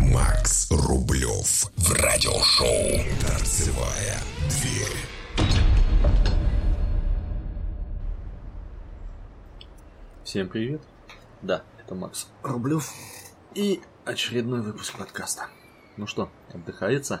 Макс 0.00 0.70
Рублев 0.70 1.70
в 1.76 1.92
радиошоу 1.92 3.04
«Торцевая 3.20 4.16
дверь». 4.48 4.96
Всем 10.24 10.48
привет. 10.48 10.80
Да, 11.42 11.62
это 11.78 11.94
Макс 11.94 12.28
Рублев. 12.42 12.88
И 13.54 13.82
очередной 14.06 14.62
выпуск 14.62 14.96
подкаста. 14.96 15.48
Ну 15.98 16.06
что, 16.06 16.30
отдыхается? 16.48 17.20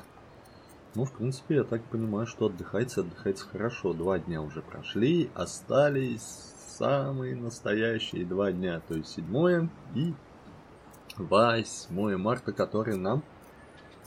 Ну, 0.94 1.04
в 1.04 1.12
принципе, 1.12 1.56
я 1.56 1.64
так 1.64 1.84
понимаю, 1.84 2.26
что 2.26 2.46
отдыхается, 2.46 3.02
отдыхается 3.02 3.46
хорошо. 3.46 3.92
Два 3.92 4.18
дня 4.18 4.40
уже 4.40 4.62
прошли, 4.62 5.30
остались 5.34 6.54
самые 6.78 7.36
настоящие 7.36 8.24
два 8.24 8.50
дня, 8.52 8.80
то 8.88 8.94
есть 8.94 9.10
7 9.10 9.68
и 9.94 10.14
8 11.16 12.16
марта, 12.16 12.52
которые 12.52 12.96
нам 12.96 13.22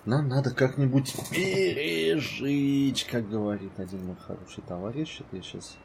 нам 0.05 0.27
надо 0.27 0.51
как-нибудь 0.51 1.15
пережить, 1.31 3.05
как 3.05 3.29
говорит 3.29 3.79
один 3.79 4.05
мой 4.05 4.17
хороший 4.17 4.61
товарищ. 4.67 5.21
Это 5.21 5.37
я 5.37 5.41
сейчас... 5.41 5.77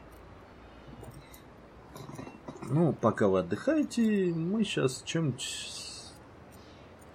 Ну, 2.63 2.91
пока 2.91 3.29
вы 3.29 3.39
отдыхаете, 3.39 4.33
мы 4.33 4.65
сейчас 4.65 5.03
чем-нибудь... 5.05 6.11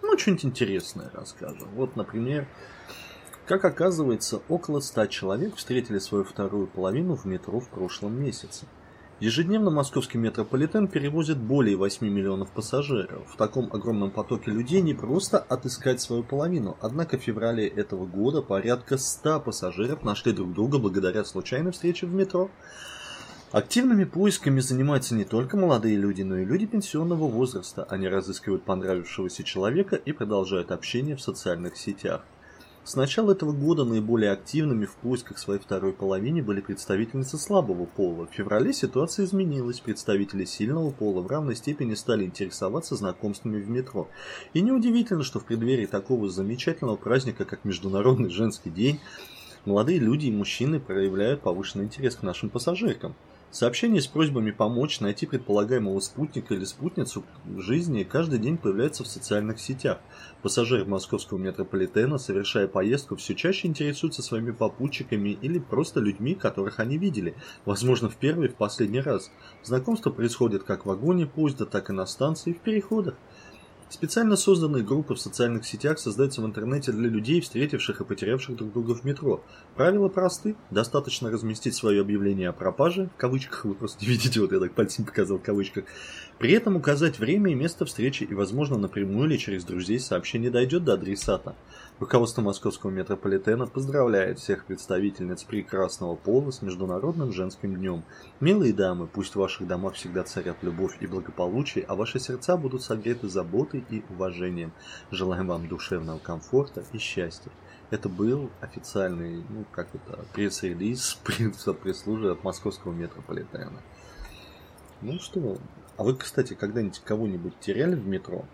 Ну, 0.01 0.19
что-нибудь 0.19 0.47
интересное 0.47 1.11
расскажем. 1.13 1.69
Вот, 1.75 1.95
например, 1.95 2.49
как 3.47 3.67
оказывается, 3.67 4.41
около 4.49 4.81
100 4.81 5.07
человек 5.07 5.57
встретили 5.57 5.99
свою 5.99 6.25
вторую 6.25 6.67
половину 6.69 7.17
в 7.17 7.27
метро 7.27 7.61
в 7.61 7.69
прошлом 7.69 8.19
месяце. 8.19 8.65
Ежедневно 9.21 9.71
московский 9.71 10.19
метрополитен 10.19 10.89
перевозит 10.89 11.39
более 11.39 11.77
8 11.77 12.05
миллионов 12.09 12.51
пассажиров. 12.51 13.33
В 13.33 13.37
таком 13.37 13.73
огромном 13.73 14.11
потоке 14.11 14.51
людей 14.51 14.83
не 14.83 14.93
просто 14.93 15.39
отыскать 15.39 16.01
свою 16.01 16.25
половину. 16.25 16.77
Однако 16.81 17.17
в 17.17 17.23
феврале 17.23 17.69
этого 17.69 18.07
года 18.07 18.43
порядка 18.43 18.99
100 18.99 19.41
пассажиров 19.41 20.03
нашли 20.03 20.33
друг 20.33 20.53
друга 20.53 20.81
благодаря 20.81 21.25
случайной 21.25 21.71
встрече 21.71 22.07
в 22.07 22.13
метро. 22.13 22.51
Активными 23.53 24.03
поисками 24.03 24.59
занимаются 24.59 25.15
не 25.15 25.25
только 25.25 25.57
молодые 25.57 25.97
люди, 25.97 26.23
но 26.23 26.39
и 26.39 26.45
люди 26.45 26.67
пенсионного 26.67 27.29
возраста. 27.29 27.85
Они 27.89 28.09
разыскивают 28.09 28.65
понравившегося 28.65 29.45
человека 29.45 29.95
и 29.95 30.11
продолжают 30.11 30.73
общение 30.73 31.15
в 31.15 31.23
социальных 31.23 31.77
сетях. 31.77 32.23
С 32.85 32.97
начала 32.97 33.33
этого 33.33 33.53
года 33.53 33.87
наиболее 33.87 34.31
активными 34.31 34.85
в 34.85 34.95
поисках 34.97 35.39
своей 35.39 35.59
второй 35.59 35.95
половины 35.95 36.43
были 36.43 36.61
представительницы 36.61 37.39
слабого 37.39 37.87
пола. 37.87 38.27
В 38.27 38.35
феврале 38.35 38.75
ситуация 38.75 39.25
изменилась. 39.25 39.81
Представители 39.81 40.45
сильного 40.45 40.91
пола 40.91 41.23
в 41.23 41.27
равной 41.27 41.57
степени 41.57 41.95
стали 41.95 42.27
интересоваться 42.27 42.95
знакомствами 42.95 43.59
в 43.59 43.71
метро. 43.71 44.11
И 44.53 44.61
неудивительно, 44.61 45.23
что 45.23 45.41
в 45.41 45.47
преддверии 45.47 45.87
такого 45.87 46.29
замечательного 46.29 46.97
праздника, 46.97 47.47
как 47.47 47.65
Международный 47.65 48.29
женский 48.29 48.69
день, 48.69 49.01
молодые 49.65 49.99
люди 49.99 50.27
и 50.27 50.33
мужчины 50.33 50.79
проявляют 50.79 51.41
повышенный 51.41 51.87
интерес 51.87 52.17
к 52.17 52.23
нашим 52.23 52.51
пассажиркам. 52.51 53.15
Сообщения 53.55 54.01
с 54.01 54.09
просьбами 54.09 54.51
помочь 54.51 54.99
найти 54.99 55.27
предполагаемого 55.27 56.01
спутника 56.01 56.55
или 56.55 56.65
спутницу 56.65 57.23
жизни 57.57 58.03
каждый 58.03 58.41
день 58.41 58.59
появляются 58.59 59.05
в 59.05 59.07
социальных 59.07 59.61
сетях. 59.61 60.01
Пассажиры 60.43 60.85
московского 60.85 61.39
метрополитена, 61.39 62.19
совершая 62.19 62.67
поездку, 62.67 63.15
все 63.15 63.37
чаще 63.37 63.69
интересуются 63.69 64.23
своими 64.23 64.51
попутчиками 64.51 65.39
или 65.41 65.61
просто 65.61 66.01
людьми, 66.01 66.35
которых 66.35 66.81
они 66.81 66.99
видели, 66.99 67.37
возможно, 67.65 68.11
в 68.11 68.17
первый 68.17 68.49
и 68.49 68.51
в 68.51 68.57
последний 68.57 69.01
раз. 69.01 69.31
Знакомство 69.63 70.11
происходит 70.11 70.65
как 70.65 70.83
в 70.83 70.89
вагоне 70.89 71.27
поезда, 71.27 71.65
так 71.65 71.91
и 71.91 71.93
на 71.93 72.07
станции 72.07 72.55
в 72.55 72.59
переходах. 72.59 73.15
Специально 73.91 74.35
созданные 74.37 74.83
группы 74.83 75.15
в 75.15 75.21
социальных 75.21 75.67
сетях 75.67 75.99
создаются 75.99 76.43
в 76.43 76.47
интернете 76.47 76.91
для 76.91 77.09
людей, 77.09 77.41
встретивших 77.41 78.01
и 78.01 78.05
потерявших 78.05 78.57
друг 78.57 78.73
друга 78.73 78.95
в 78.95 79.05
метро. 79.05 79.43
Правила 79.77 80.09
просты. 80.09 80.57
Достаточно 80.71 81.31
разместить 81.31 81.75
свое 81.75 82.01
объявление 82.01 82.49
о 82.49 82.53
пропаже, 82.53 83.09
в 83.15 83.21
кавычках, 83.21 83.65
вы 83.65 83.75
просто 83.75 84.03
не 84.03 84.09
видите, 84.09 84.41
вот 84.41 84.53
я 84.53 84.59
так 84.59 84.73
пальцем 84.73 85.05
показал 85.05 85.39
в 85.39 85.43
кавычках. 85.43 85.85
При 86.39 86.53
этом 86.53 86.77
указать 86.77 87.19
время 87.19 87.53
и 87.53 87.55
место 87.55 87.85
встречи 87.85 88.25
и, 88.25 88.35
возможно, 88.35 88.77
напрямую 88.77 89.29
или 89.31 89.37
через 89.37 89.65
друзей 89.65 90.01
сообщение 90.01 90.51
дойдет 90.51 90.85
до 90.85 90.95
адресата. 90.95 91.55
Руководство 92.01 92.43
московского 92.43 92.91
метрополитена 92.91 93.67
поздравляет 93.67 94.41
всех 94.41 94.65
представительниц 94.65 95.45
прекрасного 95.45 96.17
пола 96.17 96.51
с 96.51 96.61
Международным 96.61 97.33
женским 97.33 97.77
днем. 97.77 98.03
Милые 98.41 98.73
дамы, 98.73 99.07
пусть 99.07 99.35
в 99.35 99.39
ваших 99.39 99.69
домах 99.69 99.95
всегда 99.95 100.25
царят 100.25 100.57
любовь 100.63 100.97
и 101.01 101.07
благополучие, 101.07 101.85
а 101.85 101.95
ваши 101.95 102.19
сердца 102.19 102.57
будут 102.57 102.83
согреты 102.83 103.29
заботой 103.29 103.74
и 103.79 104.05
уважением. 104.11 104.73
Желаем 105.11 105.49
вам 105.49 105.69
душевного 105.69 106.19
комфорта 106.19 106.85
и 106.93 106.99
счастья. 106.99 107.51
Это 107.91 108.09
был 108.09 108.51
официальный, 108.61 109.45
ну 109.49 109.65
как 109.71 109.89
это, 109.95 110.25
пресс-релиз 110.33 111.19
пресс-службы 111.25 112.31
от 112.31 112.43
московского 112.43 112.93
метрополитена. 112.93 113.83
Ну 115.03 115.19
что, 115.21 115.59
а 115.97 116.03
вы, 116.03 116.17
кстати, 116.17 116.55
когда-нибудь 116.55 117.01
кого-нибудь 117.01 117.59
теряли 117.61 117.95
в 117.95 118.07
метро? 118.07 118.45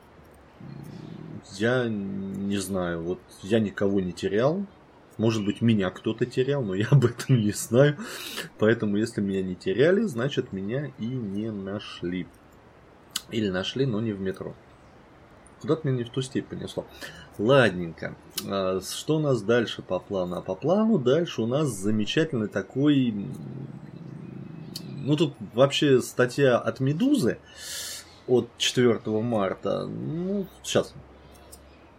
Я 1.55 1.89
не 1.89 2.59
знаю, 2.59 3.03
вот 3.03 3.21
я 3.43 3.61
никого 3.61 4.01
не 4.01 4.13
терял. 4.13 4.67
Может 5.17 5.45
быть, 5.45 5.61
меня 5.61 5.91
кто-то 5.91 6.27
терял, 6.27 6.63
но 6.63 6.75
я 6.75 6.89
об 6.91 7.05
этом 7.05 7.37
не 7.41 7.53
знаю. 7.53 7.97
Поэтому, 8.59 8.97
если 8.97 9.21
меня 9.21 9.43
не 9.43 9.55
теряли, 9.55 10.03
значит, 10.03 10.53
меня 10.53 10.91
и 10.99 11.07
не 11.07 11.51
нашли. 11.51 12.27
Или 13.31 13.49
нашли, 13.49 13.87
но 13.87 14.01
не 14.01 14.13
в 14.13 14.21
метро. 14.21 14.55
Куда-то 15.61 15.87
меня 15.87 15.99
не 15.99 16.05
в 16.05 16.11
ту 16.11 16.23
степь 16.23 16.47
понесло. 16.47 16.87
Ладненько. 17.39 18.15
А, 18.47 18.81
что 18.81 19.17
у 19.17 19.21
нас 19.21 19.43
дальше 19.43 19.83
по 19.83 19.99
плану? 19.99 20.37
А 20.37 20.41
по 20.43 20.55
плану 20.55 20.99
дальше 20.99 21.43
у 21.43 21.47
нас 21.47 21.69
замечательный 21.69 22.49
такой... 22.49 23.15
Ну, 25.03 25.17
тут 25.17 25.35
вообще 25.55 26.01
статья 26.01 26.59
от 26.59 26.81
Медузы 26.81 27.39
от 28.27 28.49
4 28.59 29.01
марта. 29.23 29.87
Ну, 29.87 30.47
сейчас 30.63 30.95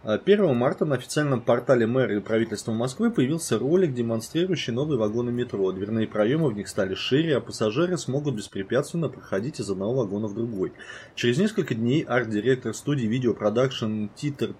1 0.04 0.56
марта 0.56 0.84
на 0.84 0.96
официальном 0.96 1.40
портале 1.40 1.86
мэра 1.86 2.16
и 2.16 2.20
правительства 2.20 2.72
Москвы 2.72 3.12
появился 3.12 3.56
ролик, 3.56 3.94
демонстрирующий 3.94 4.72
новые 4.72 4.98
вагоны 4.98 5.30
метро. 5.30 5.70
Дверные 5.70 6.08
проемы 6.08 6.50
в 6.50 6.54
них 6.54 6.66
стали 6.66 6.94
шире, 6.94 7.36
а 7.36 7.40
пассажиры 7.40 7.96
смогут 7.96 8.34
беспрепятственно 8.34 9.08
проходить 9.08 9.60
из 9.60 9.70
одного 9.70 10.02
вагона 10.02 10.26
в 10.26 10.34
другой. 10.34 10.72
Через 11.14 11.38
несколько 11.38 11.76
дней 11.76 12.02
арт-директор 12.02 12.74
студии 12.74 13.06
видеопродакшн 13.06 14.06
Титер 14.16 14.56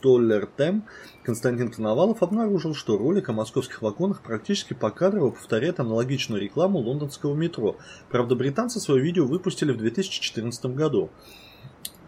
Толлер 0.00 0.48
Тем 0.56 0.84
Константин 1.24 1.70
Коновалов 1.70 2.22
обнаружил, 2.22 2.74
что 2.74 2.96
ролик 2.96 3.28
о 3.28 3.34
московских 3.34 3.82
вагонах 3.82 4.22
практически 4.22 4.72
покадрово 4.72 5.30
повторяет 5.30 5.78
аналогичную 5.78 6.40
рекламу 6.40 6.78
лондонского 6.78 7.34
метро. 7.34 7.76
Правда, 8.08 8.34
британцы 8.34 8.80
свое 8.80 9.02
видео 9.02 9.26
выпустили 9.26 9.72
в 9.72 9.76
2014 9.76 10.66
году. 10.66 11.10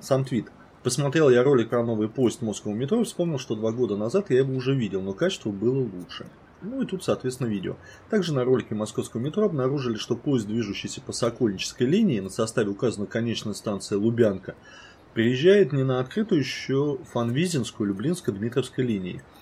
Сам 0.00 0.24
твит. 0.24 0.46
Посмотрел 0.82 1.28
я 1.28 1.42
ролик 1.42 1.70
про 1.70 1.84
новый 1.84 2.08
поезд 2.08 2.40
Москового 2.40 2.78
метро 2.78 3.00
и 3.00 3.04
вспомнил, 3.04 3.38
что 3.38 3.56
два 3.56 3.72
года 3.72 3.96
назад 3.96 4.30
я 4.30 4.38
его 4.38 4.54
уже 4.54 4.74
видел, 4.74 5.02
но 5.02 5.12
качество 5.12 5.50
было 5.50 5.80
лучше. 5.80 6.26
Ну 6.62 6.82
и 6.82 6.86
тут, 6.86 7.02
соответственно, 7.04 7.48
видео. 7.48 7.76
Также 8.10 8.32
на 8.32 8.44
ролике 8.44 8.74
московского 8.74 9.20
метро 9.20 9.44
обнаружили, 9.44 9.96
что 9.96 10.16
поезд, 10.16 10.46
движущийся 10.46 11.00
по 11.00 11.12
Сокольнической 11.12 11.86
линии, 11.86 12.20
на 12.20 12.30
составе 12.30 12.70
указана 12.70 13.06
конечная 13.06 13.54
станция 13.54 13.98
Лубянка, 13.98 14.54
приезжает 15.14 15.72
не 15.72 15.84
на 15.84 16.00
открытую 16.00 16.40
еще 16.40 16.98
Фанвизинскую, 17.12 17.88
Люблинско-Дмитровской 17.90 18.84
линии– 18.84 19.22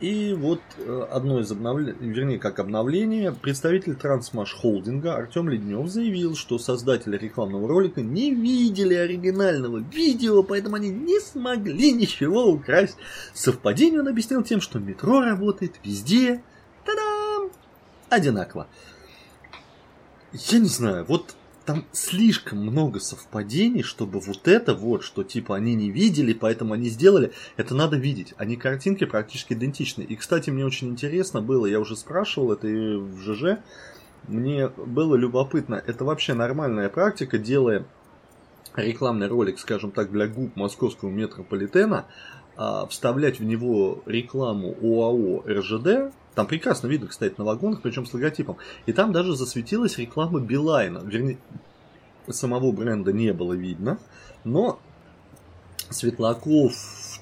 и 0.00 0.32
вот 0.32 0.60
э, 0.76 1.06
одно 1.10 1.40
из 1.40 1.50
обновлений, 1.50 1.94
вернее, 1.98 2.38
как 2.38 2.60
обновление, 2.60 3.32
представитель 3.32 3.96
Трансмаш 3.96 4.54
Холдинга 4.54 5.16
Артем 5.16 5.48
Леднев 5.48 5.88
заявил, 5.88 6.36
что 6.36 6.58
создатели 6.58 7.16
рекламного 7.16 7.66
ролика 7.66 8.00
не 8.00 8.32
видели 8.32 8.94
оригинального 8.94 9.78
видео, 9.78 10.44
поэтому 10.44 10.76
они 10.76 10.90
не 10.90 11.18
смогли 11.18 11.92
ничего 11.92 12.46
украсть. 12.46 12.96
Совпадение 13.34 14.00
он 14.00 14.08
объяснил 14.08 14.44
тем, 14.44 14.60
что 14.60 14.78
метро 14.78 15.20
работает 15.20 15.74
везде, 15.82 16.42
та-дам, 16.84 17.50
одинаково. 18.08 18.68
Я 20.32 20.58
не 20.60 20.68
знаю, 20.68 21.06
вот 21.08 21.34
там 21.68 21.84
слишком 21.92 22.60
много 22.60 22.98
совпадений, 22.98 23.82
чтобы 23.82 24.20
вот 24.20 24.48
это 24.48 24.74
вот, 24.74 25.04
что 25.04 25.22
типа 25.22 25.54
они 25.54 25.74
не 25.74 25.90
видели, 25.90 26.32
поэтому 26.32 26.72
они 26.72 26.88
сделали, 26.88 27.32
это 27.58 27.74
надо 27.74 27.98
видеть. 27.98 28.32
Они 28.38 28.56
картинки 28.56 29.04
практически 29.04 29.52
идентичны. 29.52 30.00
И, 30.00 30.16
кстати, 30.16 30.48
мне 30.48 30.64
очень 30.64 30.88
интересно 30.88 31.42
было, 31.42 31.66
я 31.66 31.78
уже 31.78 31.94
спрашивал 31.94 32.52
это 32.52 32.66
и 32.68 32.96
в 32.96 33.20
ЖЖ, 33.20 33.58
мне 34.28 34.68
было 34.68 35.14
любопытно, 35.14 35.74
это 35.74 36.06
вообще 36.06 36.32
нормальная 36.32 36.88
практика, 36.88 37.36
делая 37.36 37.84
рекламный 38.74 39.26
ролик, 39.26 39.58
скажем 39.58 39.90
так, 39.90 40.10
для 40.10 40.26
губ 40.26 40.56
московского 40.56 41.10
метрополитена, 41.10 42.06
а, 42.60 42.86
вставлять 42.86 43.38
в 43.38 43.44
него 43.44 44.02
рекламу 44.04 44.74
ОАО 44.82 45.44
РЖД, 45.46 46.12
там 46.34 46.48
прекрасно 46.48 46.88
видно, 46.88 47.06
кстати, 47.06 47.34
на 47.38 47.44
вагонах, 47.44 47.82
причем 47.82 48.04
с 48.04 48.12
логотипом. 48.12 48.56
И 48.86 48.92
там 48.92 49.12
даже 49.12 49.36
засветилась 49.36 49.96
реклама 49.96 50.40
Билайна. 50.40 50.98
Вернее, 50.98 51.38
самого 52.28 52.72
бренда 52.72 53.12
не 53.12 53.32
было 53.32 53.52
видно. 53.52 53.98
Но 54.42 54.80
Светлаков, 55.90 56.74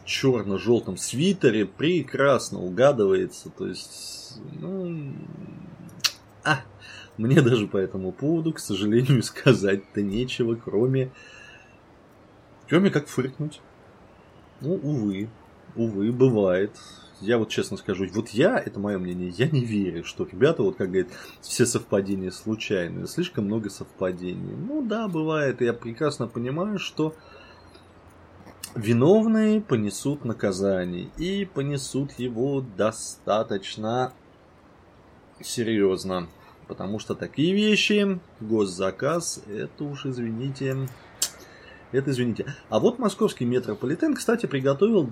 черно-желтом 0.07 0.97
свитере 0.97 1.67
прекрасно 1.67 2.61
угадывается. 2.61 3.51
То 3.51 3.67
есть, 3.67 4.41
ну, 4.59 5.13
а, 6.45 6.61
мне 7.19 7.43
даже 7.43 7.67
по 7.67 7.77
этому 7.77 8.11
поводу, 8.11 8.55
к 8.55 8.59
сожалению, 8.59 9.23
сказать-то 9.23 10.01
нечего, 10.01 10.55
кроме, 10.55 11.11
кроме 12.69 12.91
как 12.91 13.09
фыркнуть. 13.09 13.61
Ну, 14.61 14.75
увы, 14.75 15.29
увы, 15.75 16.13
бывает. 16.13 16.73
Я 17.21 17.39
вот 17.39 17.49
честно 17.49 17.77
скажу, 17.77 18.07
вот 18.15 18.29
я, 18.31 18.59
это 18.59 18.79
мое 18.79 18.99
мнение, 18.99 19.31
я 19.31 19.49
не 19.49 19.65
верю, 19.65 20.05
что 20.05 20.25
ребята, 20.31 20.63
вот 20.63 20.77
как 20.77 20.89
говорят, 20.89 21.09
все 21.41 21.65
совпадения 21.65 22.31
случайные, 22.31 23.07
слишком 23.07 23.47
много 23.47 23.71
совпадений. 23.71 24.55
Ну 24.55 24.83
да, 24.83 25.09
бывает, 25.09 25.63
я 25.63 25.73
прекрасно 25.73 26.27
понимаю, 26.27 26.79
что 26.79 27.15
виновные 28.75 29.63
понесут 29.63 30.25
наказание 30.25 31.09
и 31.17 31.47
понесут 31.47 32.13
его 32.19 32.61
достаточно 32.77 34.13
серьезно. 35.41 36.29
Потому 36.69 36.99
что 36.99 37.15
такие 37.15 37.55
вещи, 37.55 38.19
госзаказ, 38.41 39.43
это 39.49 39.85
уж, 39.85 40.05
извините, 40.05 40.89
это 41.97 42.11
извините. 42.11 42.47
А 42.69 42.79
вот 42.79 42.99
московский 42.99 43.45
метрополитен, 43.45 44.15
кстати, 44.15 44.47
приготовил 44.47 45.11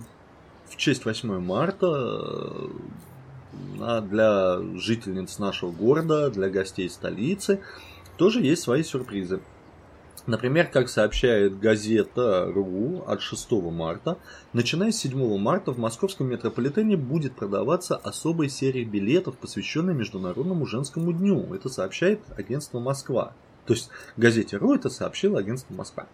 в 0.68 0.76
честь 0.76 1.04
8 1.04 1.38
марта 1.40 2.52
э, 3.78 4.00
для 4.02 4.58
жительниц 4.78 5.38
нашего 5.38 5.70
города, 5.70 6.30
для 6.30 6.48
гостей 6.48 6.88
столицы, 6.88 7.60
тоже 8.16 8.40
есть 8.40 8.62
свои 8.62 8.82
сюрпризы. 8.82 9.40
Например, 10.26 10.66
как 10.66 10.88
сообщает 10.88 11.58
газета 11.58 12.50
РУ 12.50 13.04
от 13.06 13.20
6 13.20 13.50
марта, 13.70 14.16
начиная 14.54 14.90
с 14.90 14.96
7 14.96 15.38
марта 15.38 15.72
в 15.72 15.78
московском 15.78 16.28
метрополитене 16.28 16.96
будет 16.96 17.34
продаваться 17.34 17.96
особая 17.96 18.48
серия 18.48 18.84
билетов, 18.84 19.36
посвященная 19.36 19.92
Международному 19.92 20.64
женскому 20.64 21.12
дню. 21.12 21.52
Это 21.54 21.68
сообщает 21.68 22.20
агентство 22.38 22.80
Москва. 22.80 23.34
То 23.66 23.74
есть 23.74 23.90
газете 24.16 24.56
РУ 24.56 24.74
это 24.74 24.88
сообщило 24.88 25.38
агентство 25.38 25.74
Москва. 25.74 26.06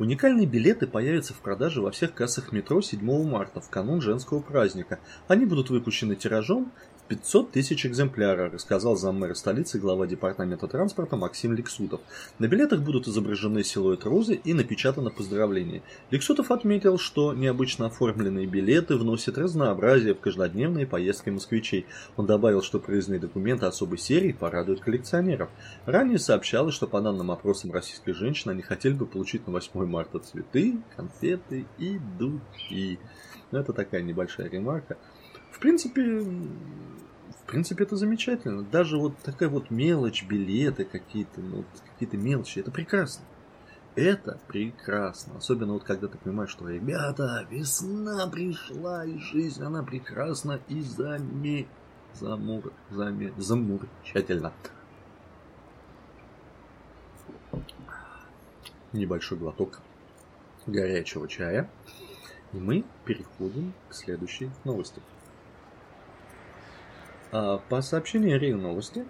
Уникальные 0.00 0.46
билеты 0.46 0.88
появятся 0.88 1.34
в 1.34 1.36
продаже 1.36 1.80
во 1.80 1.92
всех 1.92 2.14
кассах 2.14 2.50
метро 2.50 2.80
7 2.80 3.00
марта, 3.30 3.60
в 3.60 3.70
канун 3.70 4.00
женского 4.00 4.40
праздника. 4.40 4.98
Они 5.28 5.44
будут 5.44 5.70
выпущены 5.70 6.16
тиражом 6.16 6.72
500 7.08 7.52
тысяч 7.52 7.84
экземпляров, 7.84 8.54
рассказал 8.54 8.96
заммэра 8.96 9.34
столицы 9.34 9.78
глава 9.78 10.06
департамента 10.06 10.66
транспорта 10.66 11.16
Максим 11.16 11.52
Лексутов. 11.52 12.00
На 12.38 12.46
билетах 12.46 12.80
будут 12.80 13.06
изображены 13.06 13.62
силуэт 13.62 14.04
розы 14.04 14.34
и 14.34 14.54
напечатано 14.54 15.10
поздравление. 15.10 15.82
Лексутов 16.10 16.50
отметил, 16.50 16.96
что 16.96 17.34
необычно 17.34 17.86
оформленные 17.86 18.46
билеты 18.46 18.96
вносят 18.96 19.36
разнообразие 19.36 20.14
в 20.14 20.20
каждодневные 20.20 20.86
поездки 20.86 21.28
москвичей. 21.28 21.84
Он 22.16 22.24
добавил, 22.24 22.62
что 22.62 22.78
проездные 22.78 23.20
документы 23.20 23.66
особой 23.66 23.98
серии 23.98 24.32
порадуют 24.32 24.80
коллекционеров. 24.80 25.50
Ранее 25.84 26.18
сообщалось, 26.18 26.74
что 26.74 26.86
по 26.86 27.02
данным 27.02 27.30
опросам 27.30 27.70
российских 27.70 28.16
женщин 28.16 28.50
они 28.50 28.62
хотели 28.62 28.94
бы 28.94 29.04
получить 29.04 29.46
на 29.46 29.52
8 29.52 29.84
марта 29.86 30.20
цветы, 30.20 30.78
конфеты 30.96 31.66
и 31.76 31.98
духи. 32.18 32.98
Но 33.50 33.58
ну, 33.58 33.62
это 33.62 33.74
такая 33.74 34.02
небольшая 34.02 34.48
ремарка. 34.48 34.96
Принципе, 35.64 36.20
в 36.20 37.46
принципе, 37.46 37.84
это 37.84 37.96
замечательно. 37.96 38.64
Даже 38.64 38.98
вот 38.98 39.16
такая 39.20 39.48
вот 39.48 39.70
мелочь, 39.70 40.22
билеты 40.22 40.84
какие-то, 40.84 41.40
ну, 41.40 41.64
какие-то 41.90 42.18
мелочи, 42.18 42.58
это 42.58 42.70
прекрасно. 42.70 43.24
Это 43.94 44.38
прекрасно. 44.46 45.38
Особенно 45.38 45.72
вот 45.72 45.84
когда 45.84 46.06
ты 46.08 46.18
понимаешь, 46.18 46.50
что, 46.50 46.68
ребята, 46.68 47.46
весна 47.50 48.26
пришла, 48.26 49.06
и 49.06 49.16
жизнь, 49.16 49.62
она 49.62 49.82
прекрасна 49.82 50.60
и 50.68 50.82
заме... 50.82 51.66
Замур... 52.12 52.70
Заме... 52.90 53.32
Замурчательно. 53.38 54.52
Небольшой 58.92 59.38
глоток 59.38 59.80
горячего 60.66 61.26
чая. 61.26 61.70
И 62.52 62.58
мы 62.58 62.84
переходим 63.06 63.72
к 63.88 63.94
следующей 63.94 64.50
новости. 64.64 65.00
А, 67.36 67.58
по 67.68 67.82
сообщению 67.82 68.38
РИА 68.38 68.56
Новости, 68.56 69.04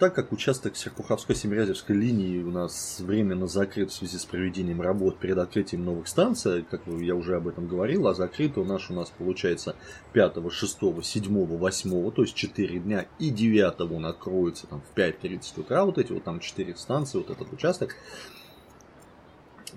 так 0.00 0.12
как 0.12 0.32
участок 0.32 0.74
Серпуховской-Семирязевской 0.74 1.94
линии 1.94 2.42
у 2.42 2.50
нас 2.50 2.98
временно 2.98 3.46
закрыт 3.46 3.92
в 3.92 3.94
связи 3.94 4.18
с 4.18 4.24
проведением 4.24 4.82
работ 4.82 5.20
перед 5.20 5.38
открытием 5.38 5.84
новых 5.84 6.08
станций, 6.08 6.64
как 6.68 6.82
я 6.88 7.14
уже 7.14 7.36
об 7.36 7.46
этом 7.46 7.68
говорил, 7.68 8.08
а 8.08 8.14
закрыто 8.14 8.60
у 8.60 8.64
нас 8.64 8.90
у 8.90 8.94
нас 8.94 9.12
получается 9.16 9.76
5, 10.14 10.50
6, 10.50 10.78
7, 11.00 11.46
8, 11.46 12.10
то 12.10 12.22
есть 12.22 12.34
4 12.34 12.78
дня, 12.80 13.06
и 13.20 13.30
9 13.30 13.80
он 13.92 14.04
откроется 14.04 14.66
там, 14.66 14.82
в 14.82 14.98
5.30 14.98 15.60
утра, 15.60 15.84
вот 15.84 15.98
эти 15.98 16.10
вот 16.10 16.24
там 16.24 16.40
4 16.40 16.74
станции, 16.74 17.18
вот 17.18 17.30
этот 17.30 17.52
участок. 17.52 17.94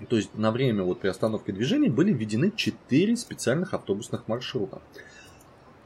То 0.08 0.16
есть 0.16 0.34
на 0.34 0.50
время 0.50 0.82
вот 0.82 0.98
приостановки 0.98 1.52
движения 1.52 1.90
были 1.90 2.12
введены 2.12 2.50
4 2.50 3.16
специальных 3.16 3.72
автобусных 3.72 4.26
маршрута. 4.26 4.82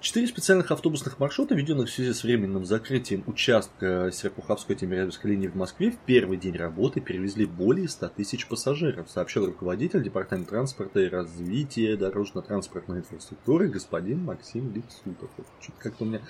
Четыре 0.05 0.27
специальных 0.27 0.71
автобусных 0.71 1.19
маршрута, 1.19 1.55
введенных 1.55 1.89
в 1.89 1.91
связи 1.91 2.13
с 2.13 2.25
временным 2.25 2.67
закрытием 2.67 3.25
участка 3.27 4.11
Серпуховской 4.13 4.77
Тимирязевской 4.77 5.31
линии 5.31 5.49
в 5.49 5.55
Москве, 5.55 5.93
в 5.93 5.97
первый 5.97 6.37
день 6.37 6.59
работы 6.59 7.01
перевезли 7.01 7.47
более 7.47 7.89
100 7.89 8.09
тысяч 8.09 8.47
пассажиров, 8.47 9.11
сообщил 9.11 9.47
руководитель 9.47 10.03
Департамента 10.03 10.51
транспорта 10.51 11.01
и 11.01 11.09
развития 11.09 11.97
дорожно-транспортной 11.97 12.99
инфраструктуры 12.99 13.69
господин 13.69 14.23
Максим 14.25 14.75
Липсутов. 14.75 15.31
Что-то 15.59 15.79
как-то 15.81 16.05
у 16.05 16.07
меня 16.07 16.21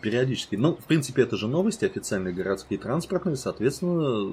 периодически. 0.00 0.56
Ну, 0.56 0.74
в 0.74 0.84
принципе, 0.84 1.22
это 1.22 1.36
же 1.36 1.46
новости 1.46 1.84
официальные 1.84 2.34
городские 2.34 2.80
транспортные, 2.80 3.36
соответственно, 3.36 4.28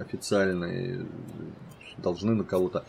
официальные 0.00 1.06
должны 1.98 2.34
на 2.34 2.42
кого-то 2.42 2.84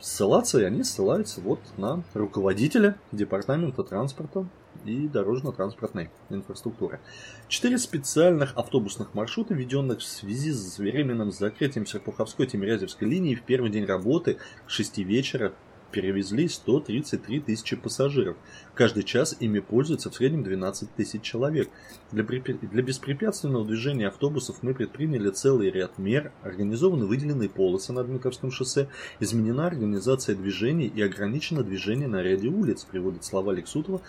ссылаться, 0.00 0.60
и 0.60 0.64
они 0.64 0.82
ссылаются 0.82 1.40
вот 1.40 1.60
на 1.76 2.02
руководителя 2.14 2.96
Департамента 3.12 3.82
транспорта 3.82 4.46
и 4.84 5.08
дорожно-транспортной 5.08 6.10
инфраструктуры. 6.30 7.00
Четыре 7.48 7.78
специальных 7.78 8.56
автобусных 8.56 9.14
маршрута, 9.14 9.54
введенных 9.54 10.00
в 10.00 10.04
связи 10.04 10.52
с 10.52 10.78
временным 10.78 11.30
закрытием 11.32 11.86
Серпуховской-Тимирязевской 11.86 13.08
линии 13.08 13.34
в 13.34 13.42
первый 13.42 13.70
день 13.70 13.84
работы 13.84 14.38
к 14.66 14.70
6 14.70 14.98
вечера 14.98 15.52
перевезли 15.90 16.48
133 16.48 17.40
тысячи 17.40 17.76
пассажиров. 17.76 18.36
Каждый 18.74 19.02
час 19.02 19.36
ими 19.40 19.60
пользуется 19.60 20.10
в 20.10 20.14
среднем 20.14 20.42
12 20.42 20.94
тысяч 20.94 21.22
человек. 21.22 21.68
Для, 22.12 22.24
для 22.24 22.82
беспрепятственного 22.82 23.66
движения 23.66 24.08
автобусов 24.08 24.62
мы 24.62 24.74
предприняли 24.74 25.30
целый 25.30 25.70
ряд 25.70 25.98
мер, 25.98 26.32
организованы 26.42 27.06
выделенные 27.06 27.48
полосы 27.48 27.92
на 27.92 28.04
Дмитровском 28.04 28.50
шоссе, 28.50 28.88
изменена 29.20 29.66
организация 29.66 30.34
движений 30.34 30.86
и 30.86 31.02
ограничено 31.02 31.62
движение 31.62 32.08
на 32.08 32.22
ряде 32.22 32.48
улиц, 32.48 32.84
приводит 32.84 33.24
слова 33.24 33.52
Лексутова, 33.52 34.00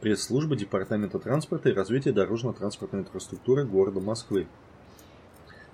пресс-служба 0.00 0.56
Департамента 0.56 1.18
транспорта 1.18 1.70
и 1.70 1.72
развития 1.72 2.12
дорожно-транспортной 2.12 3.02
инфраструктуры 3.02 3.64
города 3.64 4.00
Москвы. 4.00 4.46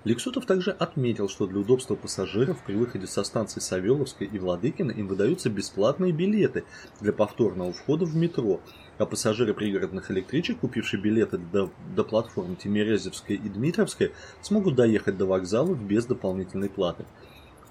Лексутов 0.03 0.45
также 0.45 0.71
отметил, 0.71 1.29
что 1.29 1.47
для 1.47 1.59
удобства 1.59 1.95
пассажиров 1.95 2.61
при 2.65 2.75
выходе 2.75 3.07
со 3.07 3.23
станций 3.23 3.61
Савеловской 3.61 4.27
и 4.27 4.37
Владыкина 4.37 4.91
им 4.91 5.07
выдаются 5.07 5.49
бесплатные 5.49 6.11
билеты 6.11 6.65
для 6.99 7.13
повторного 7.13 7.71
входа 7.71 8.05
в 8.05 8.13
метро, 8.13 8.59
а 8.97 9.05
пассажиры 9.05 9.53
пригородных 9.53 10.11
электричек, 10.11 10.59
купившие 10.59 11.01
билеты 11.01 11.37
до, 11.37 11.71
до 11.95 12.03
платформ 12.03 12.57
Тимирязевской 12.57 13.37
и 13.37 13.49
Дмитровской, 13.49 14.11
смогут 14.41 14.75
доехать 14.75 15.17
до 15.17 15.25
вокзалов 15.25 15.81
без 15.81 16.05
дополнительной 16.05 16.69
платы. 16.69 17.05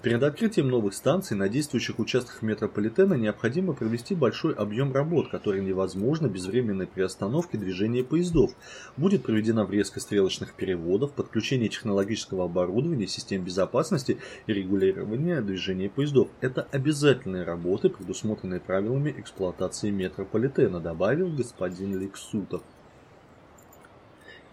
Перед 0.03 0.21
открытием 0.21 0.67
новых 0.67 0.95
станций 0.95 1.37
на 1.37 1.47
действующих 1.47 1.97
участках 1.97 2.41
метрополитена 2.41 3.13
необходимо 3.13 3.71
провести 3.71 4.15
большой 4.15 4.53
объем 4.53 4.91
работ, 4.91 5.29
которые 5.29 5.63
невозможно 5.63 6.27
без 6.27 6.45
временной 6.45 6.87
приостановки 6.87 7.55
движения 7.55 8.03
поездов. 8.03 8.51
Будет 8.97 9.23
проведена 9.23 9.63
врезка 9.63 10.01
стрелочных 10.01 10.55
переводов, 10.55 11.13
подключение 11.13 11.69
технологического 11.69 12.43
оборудования, 12.43 13.07
систем 13.07 13.45
безопасности 13.45 14.17
и 14.45 14.51
регулирование 14.51 15.39
движения 15.39 15.89
поездов. 15.89 16.27
Это 16.41 16.67
обязательные 16.73 17.45
работы, 17.45 17.87
предусмотренные 17.87 18.59
правилами 18.59 19.15
эксплуатации 19.17 19.89
метрополитена, 19.89 20.81
добавил 20.81 21.29
господин 21.29 21.97
Лексутов. 21.97 22.61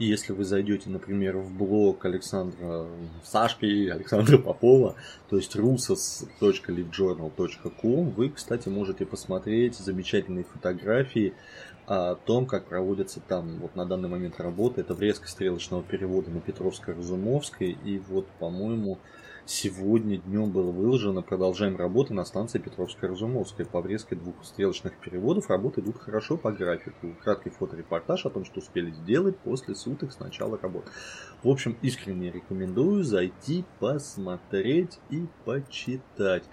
И 0.00 0.07
если 0.07 0.33
вы 0.33 0.45
зайдете, 0.45 0.88
например, 0.88 1.37
в 1.37 1.52
блог 1.52 2.07
Александра 2.07 2.87
Сашки, 3.23 3.90
Александра 3.90 4.38
Попова, 4.38 4.95
то 5.28 5.37
есть 5.37 5.54
rusas.livejournal.com, 5.54 8.09
вы, 8.09 8.30
кстати, 8.30 8.71
можете 8.71 9.04
посмотреть 9.04 9.76
замечательные 9.76 10.45
фотографии 10.45 11.35
о 11.87 12.14
том, 12.14 12.47
как 12.47 12.64
проводится 12.64 13.21
там 13.21 13.59
вот 13.59 13.76
на 13.76 13.85
данный 13.85 14.09
момент 14.09 14.40
работа. 14.40 14.80
Это 14.80 14.95
врезка 14.95 15.28
стрелочного 15.28 15.83
перевода 15.83 16.30
на 16.30 16.38
Петровско-Разумовской. 16.38 17.76
И 17.85 17.99
вот, 18.09 18.26
по-моему, 18.38 18.97
Сегодня 19.52 20.19
днем 20.19 20.52
было 20.52 20.71
выложено, 20.71 21.23
продолжаем 21.23 21.76
работу 21.76 22.14
на 22.14 22.25
станции 22.25 22.61
Петровская-Разумовская. 22.61 23.66
По 23.66 23.80
врезке 23.80 24.14
двух 24.14 24.45
стрелочных 24.45 24.97
переводов 24.99 25.50
работы 25.50 25.80
идут 25.80 25.99
хорошо 25.99 26.37
по 26.37 26.52
графику. 26.52 27.16
Краткий 27.25 27.50
фоторепортаж 27.50 28.26
о 28.26 28.30
том, 28.30 28.45
что 28.45 28.61
успели 28.61 28.92
сделать 28.92 29.37
после 29.38 29.75
суток 29.75 30.12
с 30.12 30.21
начала 30.21 30.57
работ. 30.57 30.85
В 31.42 31.49
общем, 31.49 31.76
искренне 31.83 32.30
рекомендую 32.30 33.02
зайти, 33.02 33.64
посмотреть 33.80 35.00
и 35.11 35.26
почитать. 35.45 36.45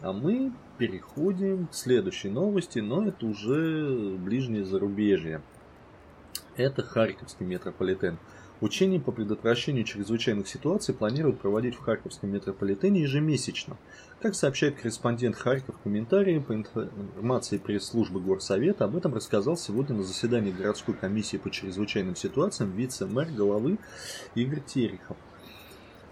А 0.00 0.12
мы 0.12 0.52
переходим 0.78 1.66
к 1.66 1.74
следующей 1.74 2.28
новости, 2.28 2.78
но 2.78 3.08
это 3.08 3.26
уже 3.26 4.16
ближнее 4.18 4.64
зарубежье. 4.64 5.42
Это 6.56 6.84
Харьковский 6.84 7.44
метрополитен. 7.44 8.18
Учения 8.60 9.00
по 9.00 9.10
предотвращению 9.10 9.84
чрезвычайных 9.84 10.46
ситуаций 10.46 10.94
планируют 10.94 11.40
проводить 11.40 11.74
в 11.74 11.80
Харьковском 11.80 12.30
метрополитене 12.30 13.02
ежемесячно. 13.02 13.76
Как 14.22 14.34
сообщает 14.34 14.76
корреспондент 14.76 15.36
Харьков 15.36 15.74
в 15.76 15.82
комментарии 15.82 16.38
по 16.38 16.54
информации 16.54 17.58
пресс-службы 17.58 18.20
Горсовета, 18.20 18.84
об 18.84 18.96
этом 18.96 19.12
рассказал 19.12 19.56
сегодня 19.56 19.96
на 19.96 20.02
заседании 20.04 20.52
городской 20.52 20.94
комиссии 20.94 21.36
по 21.36 21.50
чрезвычайным 21.50 22.14
ситуациям 22.14 22.70
вице-мэр 22.70 23.28
головы 23.32 23.78
Игорь 24.36 24.62
Терехов. 24.62 25.16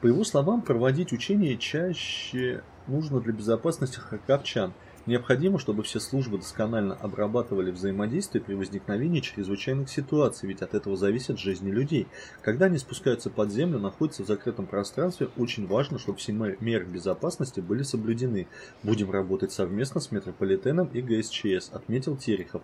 По 0.00 0.08
его 0.08 0.25
словам, 0.25 0.62
проводить 0.62 1.12
учения 1.12 1.56
чаще 1.56 2.64
нужно 2.88 3.20
для 3.20 3.32
безопасности 3.32 3.99
харьковчан– 3.99 4.72
Необходимо, 5.04 5.59
чтобы 5.59 5.82
все 5.82 5.99
службы 5.99 6.38
досконально 6.38 6.94
обрабатывали 6.94 7.73
взаимодействие 7.73 8.42
при 8.42 8.54
возникновении 8.54 9.18
чрезвычайных 9.18 9.88
ситуаций, 9.88 10.49
ведь 10.49 10.62
от 10.62 10.75
этого 10.75 10.97
зависят 10.97 11.40
жизни 11.40 11.73
людей. 11.73 12.06
Когда 12.40 12.66
они 12.66 12.78
спускаются 12.78 13.28
под 13.28 13.50
землю, 13.50 13.80
находятся 13.80 14.23
в 14.23 14.28
закрытом 14.28 14.66
пространстве, 14.66 15.28
очень 15.37 15.66
важно, 15.66 15.99
чтобы 15.99 16.18
все 16.18 16.30
меры 16.32 16.85
безопасности 16.85 17.59
были 17.59 17.82
соблюдены. 17.82 18.47
Будем 18.85 19.11
работать 19.11 19.50
совместно 19.50 20.00
с 20.00 20.12
метрополитеном 20.12 20.88
и 20.92 21.02
ГСЧС, 21.02 21.71
отметил 21.73 22.16
Терехов. 22.16 22.62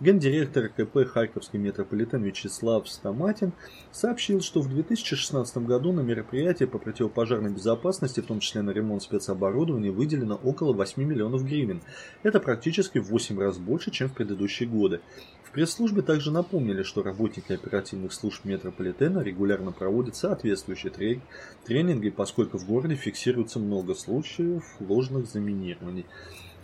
Гендиректор 0.00 0.70
КП 0.70 1.06
Харьковский 1.06 1.58
метрополитен 1.58 2.22
Вячеслав 2.22 2.88
Стаматин 2.88 3.52
сообщил, 3.92 4.40
что 4.40 4.62
в 4.62 4.70
2016 4.70 5.58
году 5.58 5.92
на 5.92 6.00
мероприятие 6.00 6.66
по 6.66 6.78
противопожарной 6.78 7.52
безопасности, 7.52 8.20
в 8.20 8.26
том 8.26 8.40
числе 8.40 8.62
на 8.62 8.70
ремонт 8.70 9.02
спецоборудования, 9.02 9.90
выделено 9.90 10.36
около 10.42 10.72
8 10.72 11.02
миллионов 11.02 11.44
гривен 11.44 11.73
гривен. 11.74 11.80
Это 12.22 12.40
практически 12.40 12.98
в 12.98 13.08
8 13.08 13.38
раз 13.38 13.58
больше, 13.58 13.90
чем 13.90 14.08
в 14.08 14.14
предыдущие 14.14 14.68
годы. 14.68 15.00
В 15.42 15.50
пресс-службе 15.50 16.02
также 16.02 16.30
напомнили, 16.32 16.82
что 16.82 17.02
работники 17.02 17.52
оперативных 17.52 18.12
служб 18.12 18.44
метрополитена 18.44 19.20
регулярно 19.20 19.72
проводят 19.72 20.16
соответствующие 20.16 21.20
тренинги, 21.64 22.10
поскольку 22.10 22.58
в 22.58 22.66
городе 22.66 22.96
фиксируется 22.96 23.58
много 23.58 23.94
случаев 23.94 24.64
ложных 24.80 25.26
заминирований. 25.26 26.06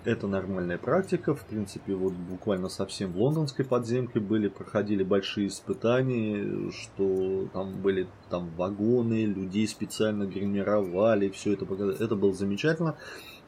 Это 0.04 0.26
нормальная 0.26 0.78
практика. 0.78 1.34
В 1.34 1.44
принципе, 1.44 1.94
вот 1.94 2.14
буквально 2.14 2.70
совсем 2.70 3.12
в 3.12 3.20
лондонской 3.20 3.66
подземке 3.66 4.18
были, 4.18 4.48
проходили 4.48 5.02
большие 5.02 5.48
испытания, 5.48 6.70
что 6.72 7.48
там 7.52 7.82
были 7.82 8.06
там 8.30 8.48
вагоны, 8.56 9.26
людей 9.26 9.68
специально 9.68 10.24
гримировали, 10.24 11.28
все 11.28 11.52
это, 11.52 11.66
это 11.74 12.16
было 12.16 12.32
замечательно 12.32 12.96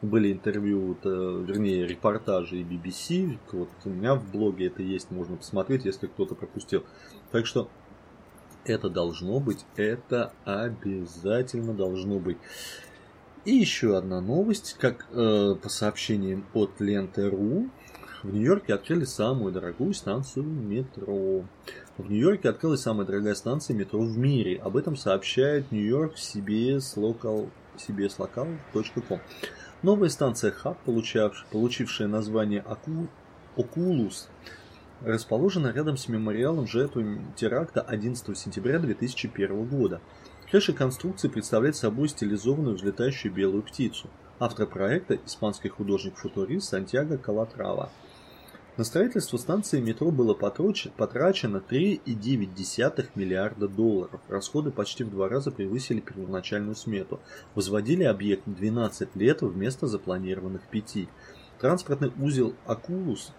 были 0.03 0.33
интервью, 0.33 0.97
вернее, 1.03 1.87
репортажи 1.87 2.57
и 2.57 2.63
BBC. 2.63 3.37
Вот 3.53 3.69
у 3.85 3.89
меня 3.89 4.15
в 4.15 4.31
блоге 4.31 4.67
это 4.67 4.83
есть, 4.83 5.09
можно 5.11 5.37
посмотреть, 5.37 5.85
если 5.85 6.07
кто-то 6.07 6.35
пропустил. 6.35 6.83
Так 7.31 7.45
что 7.45 7.69
это 8.65 8.89
должно 8.89 9.39
быть, 9.39 9.65
это 9.77 10.33
обязательно 10.43 11.73
должно 11.73 12.19
быть. 12.19 12.37
И 13.45 13.51
еще 13.51 13.97
одна 13.97 14.21
новость, 14.21 14.77
как 14.79 15.05
э, 15.11 15.55
по 15.61 15.67
сообщениям 15.67 16.45
от 16.53 16.79
Ленты.ру, 16.79 17.69
в 18.23 18.33
Нью-Йорке 18.33 18.73
открыли 18.73 19.03
самую 19.03 19.51
дорогую 19.51 19.93
станцию 19.93 20.45
метро. 20.45 21.43
В 21.97 22.09
Нью-Йорке 22.09 22.47
открылась 22.47 22.81
самая 22.81 23.05
дорогая 23.05 23.35
станция 23.35 23.75
метро 23.75 23.99
в 23.99 24.17
мире. 24.17 24.61
Об 24.63 24.77
этом 24.77 24.95
сообщает 24.95 25.73
Нью-Йорк 25.73 26.15
CBS 26.15 26.95
Local, 26.95 27.49
cbslocal.com. 27.75 29.19
Новая 29.81 30.07
станция 30.07 30.51
Хаб, 30.51 30.77
получившая 30.85 32.07
название 32.07 32.63
Окулус, 33.57 34.29
расположена 35.01 35.73
рядом 35.73 35.97
с 35.97 36.07
мемориалом 36.07 36.65
жертвам 36.65 37.33
теракта 37.35 37.81
11 37.81 38.37
сентября 38.37 38.79
2001 38.79 39.65
года. 39.65 39.99
Крыша 40.53 40.71
конструкции 40.71 41.29
представляет 41.29 41.75
собой 41.75 42.07
стилизованную 42.07 42.75
взлетающую 42.75 43.33
белую 43.33 43.63
птицу. 43.63 44.07
Автор 44.37 44.67
проекта– 44.67 45.17
испанский 45.25 45.69
художник-футурист 45.69 46.69
Сантьяго 46.69 47.17
Калатрава. 47.17 47.89
На 48.77 48.83
строительство 48.83 49.37
станции 49.37 49.81
метро 49.81 50.11
было 50.11 50.35
потрачено 50.35 51.57
3,9 51.57 53.09
миллиарда 53.15 53.67
долларов. 53.67 54.21
Расходы 54.29 54.69
почти 54.69 55.03
в 55.03 55.09
два 55.09 55.27
раза 55.27 55.49
превысили 55.49 56.01
первоначальную 56.01 56.75
смету. 56.75 57.19
Возводили 57.55 58.03
объект 58.03 58.43
12 58.45 59.15
лет 59.15 59.41
вместо 59.41 59.87
запланированных 59.87 60.61
5. 60.69 61.07
Транспортный 61.57 62.11
узел 62.19 62.53
Акулус 62.67 63.31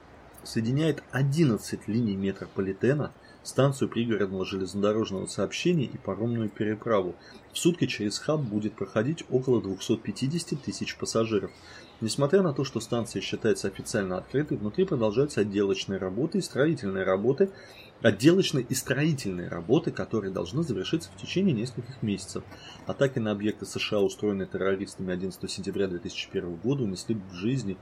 соединяет 0.45 1.03
11 1.13 1.89
линий 1.89 2.17
метрополитена, 2.17 3.13
станцию 3.43 3.89
пригородного 3.89 4.45
железнодорожного 4.45 5.27
сообщения 5.27 5.85
и 5.85 5.99
паромную 5.99 6.49
переправу. 6.49 7.15
В 7.53 7.59
сутки 7.59 7.87
через 7.87 8.19
хаб 8.19 8.41
будет 8.41 8.75
проходить 8.75 9.25
около 9.31 9.63
250 9.63 10.61
тысяч 10.63 10.97
пассажиров. 10.97 11.51
Несмотря 12.01 12.43
на 12.43 12.53
то, 12.53 12.65
что 12.65 12.81
станция 12.81 13.23
считается 13.23 13.69
официально 13.69 14.19
открытой, 14.19 14.57
внутри 14.57 14.85
продолжаются 14.85 15.43
отделочные 15.43 15.99
работы 15.99 16.39
и 16.39 16.43
строительные 16.43 17.05
работы, 17.05 17.51
отделочные 18.03 18.65
и 18.69 18.75
строительные 18.75 19.49
работы, 19.49 19.93
которые 19.93 20.33
должны 20.33 20.63
завершиться 20.63 21.11
в 21.15 21.21
течение 21.21 21.55
нескольких 21.55 22.03
месяцев. 22.03 22.43
Атаки 22.87 23.19
на 23.19 23.31
объекты 23.31 23.65
США, 23.65 24.01
устроенные 24.01 24.47
террористами 24.47 25.13
11 25.13 25.51
сентября 25.51 25.87
2001 25.87 26.57
года, 26.57 26.83
унесли 26.83 27.15
в 27.15 27.33
жизни 27.35 27.77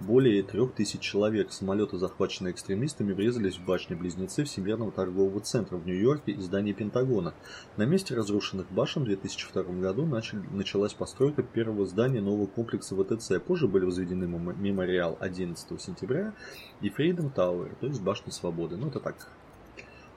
более 0.00 0.42
трех 0.42 0.72
тысяч 0.74 1.00
человек. 1.00 1.52
Самолеты, 1.52 1.98
захваченные 1.98 2.52
экстремистами, 2.52 3.12
врезались 3.12 3.56
в 3.56 3.64
башни-близнецы 3.64 4.44
Всемирного 4.44 4.92
торгового 4.92 5.40
центра 5.40 5.76
в 5.76 5.86
Нью-Йорке 5.86 6.32
и 6.32 6.40
здание 6.40 6.74
Пентагона. 6.74 7.34
На 7.76 7.84
месте 7.84 8.14
разрушенных 8.14 8.70
башен 8.70 9.02
в 9.02 9.06
2002 9.06 9.62
году 9.80 10.06
началась 10.52 10.92
постройка 10.92 11.42
первого 11.42 11.86
здания 11.86 12.20
нового 12.20 12.46
комплекса 12.46 12.94
ВТЦ. 12.94 13.40
Позже 13.44 13.68
были 13.68 13.84
возведены 13.84 14.26
мемориал 14.26 15.16
11 15.20 15.80
сентября 15.80 16.34
и 16.80 16.88
Freedom 16.88 17.32
Tower, 17.34 17.74
то 17.80 17.86
есть 17.86 18.02
башня 18.02 18.32
свободы. 18.32 18.76
Ну 18.76 18.88
это 18.88 19.00
так, 19.00 19.28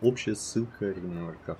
общая 0.01 0.35
ссылка 0.35 0.89
ремарка. 0.89 1.57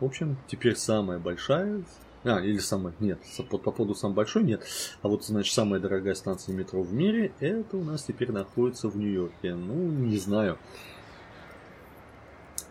В 0.00 0.04
общем, 0.04 0.36
теперь 0.46 0.76
самая 0.76 1.18
большая 1.18 1.82
а, 2.26 2.40
или 2.40 2.58
самая... 2.58 2.92
Нет, 2.98 3.20
по, 3.50 3.56
по 3.56 3.70
поводу 3.70 3.94
самой 3.94 4.14
большой 4.14 4.42
нет. 4.42 4.64
А 5.00 5.08
вот, 5.08 5.24
значит, 5.24 5.54
самая 5.54 5.78
дорогая 5.78 6.14
станция 6.14 6.56
метро 6.56 6.82
в 6.82 6.92
мире, 6.92 7.32
это 7.38 7.76
у 7.76 7.84
нас 7.84 8.02
теперь 8.02 8.32
находится 8.32 8.88
в 8.88 8.96
Нью-Йорке. 8.96 9.54
Ну, 9.54 9.74
не 9.74 10.18
знаю. 10.18 10.58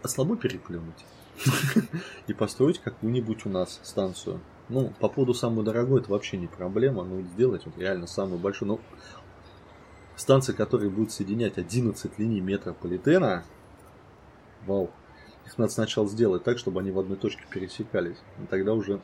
А 0.03 0.07
слабо 0.09 0.35
переплюнуть. 0.35 1.05
И 2.27 2.33
построить 2.33 2.79
какую-нибудь 2.79 3.45
у 3.45 3.49
нас 3.49 3.79
станцию. 3.81 4.41
Ну, 4.67 4.91
по 4.99 5.07
поводу 5.07 5.33
самой 5.33 5.63
дорогой, 5.63 6.01
это 6.01 6.11
вообще 6.11 6.35
не 6.35 6.47
проблема. 6.47 7.05
Ну, 7.05 7.21
сделать 7.21 7.65
вот 7.65 7.77
реально 7.77 8.07
самую 8.07 8.39
большую. 8.39 8.67
Ну, 8.67 8.81
станция, 10.17 10.53
которая 10.53 10.89
будет 10.89 11.13
соединять 11.13 11.57
11 11.57 12.19
линий 12.19 12.41
метрополитена. 12.41 13.45
Вау. 14.65 14.91
Их 15.45 15.57
надо 15.57 15.71
сначала 15.71 16.09
сделать 16.09 16.43
так, 16.43 16.57
чтобы 16.57 16.81
они 16.81 16.91
в 16.91 16.99
одной 16.99 17.17
точке 17.17 17.43
пересекались. 17.49 18.17
И 18.43 18.47
тогда 18.47 18.73
уже 18.73 18.99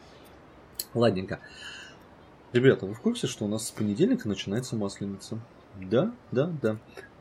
Ладненько. 0.93 1.39
Ребята, 2.53 2.85
вы 2.85 2.93
в 2.93 2.99
курсе, 2.99 3.27
что 3.27 3.45
у 3.45 3.47
нас 3.47 3.67
с 3.67 3.71
понедельника 3.71 4.27
начинается 4.27 4.75
масленица? 4.75 5.39
Да, 5.79 6.13
да, 6.31 6.51
да. 6.61 6.77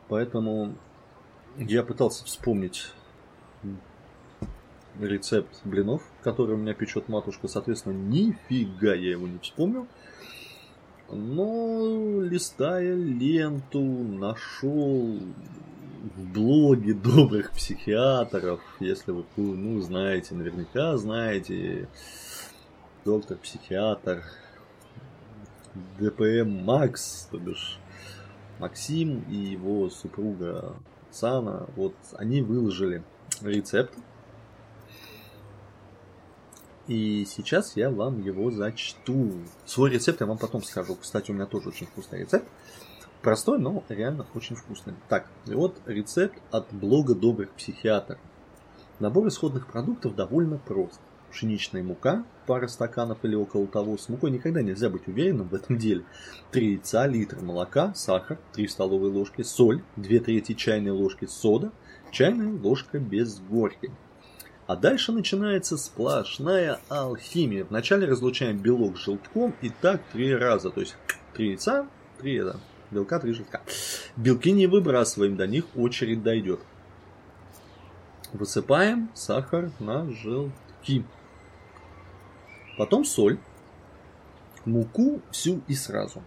Поэтому 0.09 0.75
я 1.57 1.83
пытался 1.83 2.25
вспомнить 2.25 2.91
рецепт 4.99 5.61
блинов, 5.63 6.01
который 6.21 6.55
у 6.55 6.57
меня 6.57 6.73
печет 6.73 7.07
матушка. 7.07 7.47
Соответственно, 7.47 7.93
нифига 7.93 8.93
я 8.93 9.11
его 9.11 9.27
не 9.27 9.39
вспомнил. 9.39 9.87
Но 11.09 12.21
листая 12.21 12.95
ленту, 12.95 13.81
нашел 13.81 15.19
в 16.15 16.33
блоге 16.33 16.93
добрых 16.93 17.51
психиатров, 17.51 18.61
если 18.79 19.11
вы 19.11 19.25
ну, 19.37 19.79
знаете, 19.81 20.35
наверняка 20.35 20.97
знаете, 20.97 21.87
доктор, 23.05 23.37
психиатр, 23.37 24.23
ДПМ 25.99 26.63
Макс, 26.63 27.27
то 27.31 27.37
бишь 27.37 27.79
Максим 28.59 29.23
и 29.29 29.35
его 29.35 29.89
супруга 29.89 30.75
Сана, 31.09 31.67
вот 31.75 31.95
они 32.13 32.41
выложили 32.41 33.03
рецепт 33.41 33.93
И 36.87 37.25
сейчас 37.25 37.75
я 37.75 37.89
вам 37.89 38.21
его 38.21 38.51
зачту. 38.51 39.31
Свой 39.65 39.91
рецепт 39.91 40.21
я 40.21 40.27
вам 40.27 40.37
потом 40.37 40.63
скажу. 40.63 40.95
Кстати, 40.95 41.31
у 41.31 41.33
меня 41.33 41.45
тоже 41.45 41.69
очень 41.69 41.87
вкусный 41.87 42.19
рецепт. 42.19 42.47
Простой, 43.21 43.59
но 43.59 43.83
реально 43.89 44.25
очень 44.33 44.55
вкусный. 44.55 44.95
Так, 45.07 45.27
и 45.45 45.53
вот 45.53 45.77
рецепт 45.85 46.35
от 46.51 46.73
блога 46.73 47.13
Добрых 47.13 47.51
Психиатр. 47.51 48.17
Набор 48.99 49.27
исходных 49.27 49.67
продуктов 49.67 50.15
довольно 50.15 50.57
прост. 50.57 50.99
Пшеничная 51.31 51.83
мука, 51.83 52.25
пара 52.45 52.67
стаканов 52.67 53.19
или 53.23 53.35
около 53.35 53.67
того. 53.67 53.97
С 53.97 54.09
мукой 54.09 54.31
никогда 54.31 54.61
нельзя 54.61 54.89
быть 54.89 55.07
уверенным 55.07 55.47
в 55.47 55.55
этом 55.55 55.77
деле. 55.77 56.03
3 56.51 56.73
яйца, 56.73 57.07
литр 57.07 57.39
молока, 57.41 57.93
сахар, 57.95 58.37
3 58.53 58.67
столовые 58.67 59.11
ложки, 59.11 59.41
соль, 59.41 59.81
2 59.95 60.19
трети 60.19 60.53
чайной 60.53 60.91
ложки 60.91 61.25
сода, 61.25 61.71
чайная 62.11 62.51
ложка 62.51 62.99
без 62.99 63.39
горькой. 63.39 63.91
А 64.67 64.75
дальше 64.75 65.11
начинается 65.11 65.77
сплошная 65.77 66.79
алхимия. 66.89 67.65
Вначале 67.65 68.07
разлучаем 68.07 68.57
белок 68.57 68.97
с 68.97 69.01
желтком 69.01 69.53
и 69.61 69.69
так 69.69 70.01
три 70.13 70.33
раза. 70.35 70.69
То 70.69 70.81
есть 70.81 70.95
три 71.33 71.49
яйца, 71.49 71.87
три 72.19 72.35
это, 72.35 72.59
белка, 72.89 73.19
три 73.19 73.33
желтка. 73.33 73.61
Белки 74.15 74.51
не 74.51 74.67
выбрасываем, 74.67 75.35
до 75.35 75.47
них 75.47 75.65
очередь 75.75 76.23
дойдет. 76.23 76.59
Высыпаем 78.33 79.09
сахар 79.13 79.71
на 79.79 80.09
желтки. 80.09 81.03
Потом 82.77 83.05
соль, 83.05 83.37
муку 84.65 85.21
всю 85.31 85.61
и 85.67 85.73
сразу. 85.73 86.23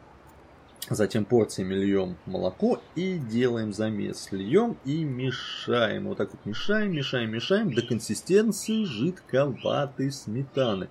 Затем 0.91 1.25
порциями 1.25 1.75
льем 1.75 2.17
молоко 2.27 2.79
и 2.95 3.17
делаем 3.17 3.73
замес. 3.73 4.29
Льем 4.33 4.77
и 4.85 5.03
мешаем. 5.03 6.09
Вот 6.09 6.19
так 6.19 6.31
вот 6.33 6.45
мешаем, 6.45 6.93
мешаем, 6.93 7.31
мешаем 7.31 7.73
до 7.73 7.81
консистенции 7.81 8.85
жидковатой 8.85 10.13
сметаны. 10.13 10.91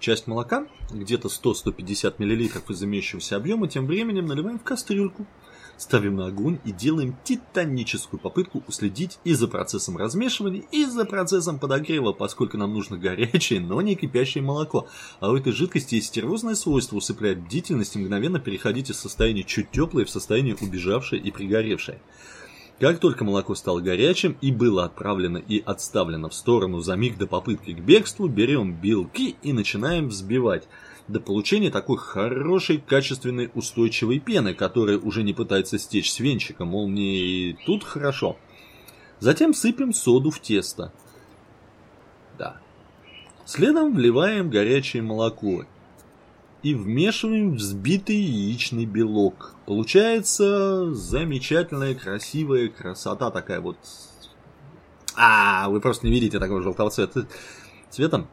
Часть 0.00 0.26
молока, 0.26 0.66
где-то 0.90 1.28
100-150 1.28 2.14
мл 2.18 2.72
из 2.72 2.82
имеющегося 2.82 3.36
объема, 3.36 3.68
тем 3.68 3.86
временем 3.86 4.26
наливаем 4.26 4.58
в 4.58 4.64
кастрюльку 4.64 5.26
ставим 5.78 6.16
на 6.16 6.26
огонь 6.26 6.58
и 6.64 6.72
делаем 6.72 7.16
титаническую 7.24 8.20
попытку 8.20 8.62
уследить 8.66 9.18
и 9.24 9.32
за 9.32 9.48
процессом 9.48 9.96
размешивания, 9.96 10.64
и 10.72 10.84
за 10.84 11.06
процессом 11.06 11.58
подогрева, 11.58 12.12
поскольку 12.12 12.58
нам 12.58 12.74
нужно 12.74 12.98
горячее, 12.98 13.60
но 13.60 13.80
не 13.80 13.94
кипящее 13.94 14.42
молоко. 14.44 14.88
А 15.20 15.30
у 15.30 15.36
этой 15.36 15.52
жидкости 15.52 15.94
есть 15.94 16.08
стервозное 16.08 16.54
свойство 16.54 16.96
усыплять 16.96 17.38
бдительность 17.38 17.96
и 17.96 18.00
мгновенно 18.00 18.40
переходить 18.40 18.90
из 18.90 18.98
состояния 18.98 19.44
чуть 19.44 19.70
теплое 19.70 20.04
в 20.04 20.10
состояние 20.10 20.56
убежавшее 20.60 21.22
и 21.22 21.30
пригоревшее. 21.30 22.00
Как 22.80 23.00
только 23.00 23.24
молоко 23.24 23.56
стало 23.56 23.80
горячим 23.80 24.36
и 24.40 24.52
было 24.52 24.84
отправлено 24.84 25.38
и 25.38 25.60
отставлено 25.64 26.28
в 26.28 26.34
сторону 26.34 26.80
за 26.80 26.94
миг 26.94 27.18
до 27.18 27.26
попытки 27.26 27.72
к 27.72 27.80
бегству, 27.80 28.28
берем 28.28 28.72
белки 28.72 29.34
и 29.42 29.52
начинаем 29.52 30.08
взбивать 30.08 30.68
до 31.08 31.20
получения 31.20 31.70
такой 31.70 31.96
хорошей, 31.96 32.78
качественной, 32.78 33.50
устойчивой 33.54 34.18
пены, 34.18 34.54
которая 34.54 34.98
уже 34.98 35.22
не 35.22 35.32
пытается 35.32 35.78
стечь 35.78 36.12
с 36.12 36.20
венчика, 36.20 36.64
мол, 36.64 36.86
мне 36.86 37.16
и 37.16 37.52
тут 37.66 37.82
хорошо. 37.82 38.36
Затем 39.18 39.54
сыпем 39.54 39.92
соду 39.92 40.30
в 40.30 40.40
тесто. 40.40 40.92
Да. 42.38 42.60
Следом 43.46 43.94
вливаем 43.94 44.50
горячее 44.50 45.02
молоко 45.02 45.64
и 46.62 46.74
вмешиваем 46.74 47.54
взбитый 47.54 48.16
яичный 48.16 48.84
белок. 48.84 49.54
Получается 49.64 50.92
замечательная, 50.94 51.94
красивая 51.94 52.68
красота 52.68 53.30
такая 53.30 53.60
вот. 53.60 53.78
А, 55.16 55.68
вы 55.68 55.80
просто 55.80 56.06
не 56.06 56.12
видите 56.12 56.38
такого 56.38 56.62
желтого 56.62 56.90
цвета. 56.90 57.26
Цветом 57.90 58.28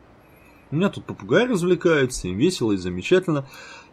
У 0.71 0.77
меня 0.77 0.91
тут 0.91 1.05
попугай 1.05 1.47
развлекается, 1.47 2.29
им 2.29 2.37
весело 2.37 2.73
и 2.73 2.77
замечательно. 2.77 3.47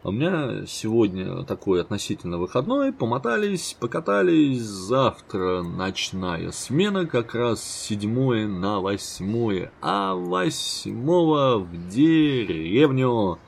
У 0.03 0.11
меня 0.11 0.65
сегодня 0.67 1.43
такой 1.43 1.81
относительно 1.81 2.37
выходной. 2.37 2.93
Помотались, 2.93 3.75
покатались. 3.79 4.61
Завтра 4.61 5.63
ночная 5.63 6.51
смена, 6.51 7.07
как 7.07 7.33
раз 7.33 7.63
седьмое 7.63 8.47
на 8.47 8.79
восьмое. 8.79 9.71
А 9.81 10.13
восьмого 10.13 11.57
в 11.57 11.89
деревню. 11.89 13.39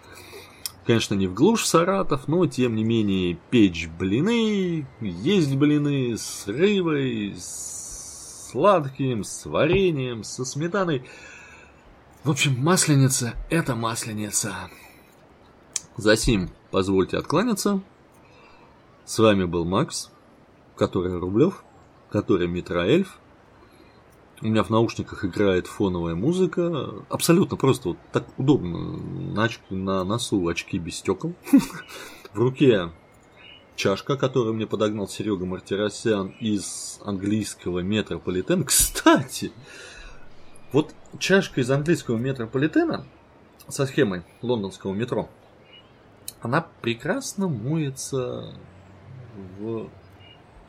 Конечно, 0.86 1.14
не 1.14 1.28
в 1.28 1.36
глушь 1.36 1.66
Саратов, 1.66 2.28
но 2.28 2.48
тем 2.48 2.76
не 2.76 2.84
менее 2.84 3.38
печь 3.52 3.88
блины, 3.88 4.88
есть 5.02 5.56
блины 5.56 6.18
с 6.18 6.48
рыбой, 6.48 7.36
с 7.38 8.50
сладким, 8.50 9.24
с 9.24 9.46
вареньем, 9.46 10.24
со 10.24 10.44
сметаной. 10.46 11.04
В 12.24 12.32
общем, 12.32 12.56
масленица– 12.58 13.36
это 13.52 13.76
масленица. 13.76 14.56
Засим, 16.00 16.50
позвольте 16.72 17.18
откланяться. 17.18 17.82
С 19.04 19.20
вами 19.20 19.44
был 19.44 19.66
Макс, 19.66 20.10
который 20.78 21.20
Рублев, 21.20 21.66
который 22.10 22.48
Митроэльф. 22.48 23.20
У 24.42 24.46
меня 24.46 24.64
в 24.64 24.70
наушниках 24.70 25.26
играет 25.26 25.68
фоновая 25.68 26.16
музыка. 26.16 27.04
Абсолютно 27.10 27.58
просто 27.58 27.90
вот 27.90 27.98
так 28.14 28.26
удобно. 28.38 28.80
На, 29.34 29.44
очки, 29.44 29.62
на 29.76 30.06
носу 30.06 30.48
очки 30.48 30.78
без 30.78 30.96
стекол. 30.96 31.34
В 32.34 32.40
руке 32.40 32.92
чашка, 33.76 34.16
которую 34.16 34.54
мне 34.54 34.68
подогнал 34.68 35.10
Серега 35.10 35.46
Мартиросян 35.46 36.30
из 36.40 37.02
английского 37.04 37.80
метрополитена. 37.80 38.64
Кстати, 38.64 39.52
вот 40.72 40.96
чашка 41.20 41.60
из 41.60 41.70
английского 41.70 42.16
метрополитена 42.16 43.06
со 43.68 43.86
схемой 43.86 44.24
лондонского 44.42 44.94
метро– 44.94 45.28
она 46.42 46.66
прекрасно 46.82 47.48
моется 47.48 48.54
в 49.58 49.90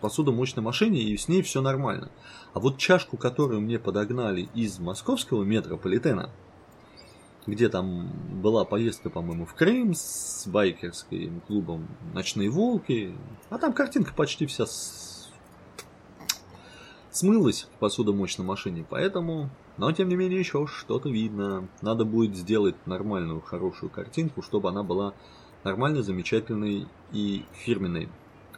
посудомоечной 0.01 0.63
машине, 0.63 1.01
и 1.01 1.17
с 1.17 1.29
ней 1.29 1.43
все 1.43 1.61
нормально. 1.61 2.11
А 2.55 2.61
вот 2.61 2.79
чашку, 2.79 3.17
которую 3.17 3.61
мне 3.61 3.79
подогнали 3.79 4.49
из 4.55 4.79
московского 4.79 5.45
метрополитена, 5.45 6.31
где 7.47 7.69
там 7.69 8.11
была 8.43 8.65
поездка, 8.65 9.11
по-моему, 9.11 9.47
в 9.47 9.55
Крым 9.55 9.95
с 9.95 10.47
байкерским 10.47 11.41
клубом 11.43 11.89
«Ночные 12.15 12.51
волки», 12.51 13.17
а 13.49 13.59
там 13.59 13.73
картинка 13.73 14.13
почти 14.15 14.47
вся 14.47 14.67
с... 14.67 15.31
смылась 17.11 17.69
в 17.75 17.79
посудомоечной 17.79 18.45
машине, 18.45 18.85
поэтому... 18.89 19.51
Но, 19.77 19.91
тем 19.93 20.11
не 20.11 20.17
менее, 20.17 20.39
еще 20.39 20.67
что-то 20.67 21.09
видно. 21.09 21.67
Надо 21.81 22.05
будет 22.05 22.37
сделать 22.37 22.75
нормальную, 22.87 23.41
хорошую 23.41 23.89
картинку, 23.89 24.43
чтобы 24.43 24.69
она 24.69 24.83
была 24.83 25.15
нормальной, 25.65 26.03
замечательной 26.03 26.87
и 27.13 27.45
фирменной. 27.53 28.09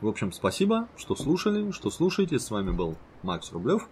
В 0.01 0.09
общем, 0.09 0.33
спасибо, 0.33 0.88
что 0.97 1.15
слушали, 1.15 1.71
что 1.71 1.91
слушаете. 1.91 2.38
С 2.38 2.51
вами 2.51 2.71
был 2.71 2.97
Макс 3.23 3.53
Рублев 3.53 3.88